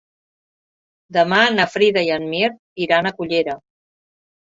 Demà 1.17 1.41
na 1.57 1.67
Frida 1.73 2.03
i 2.07 2.09
en 2.15 2.25
Mirt 2.31 2.57
iran 2.87 3.11
a 3.11 3.13
Cullera. 3.19 3.55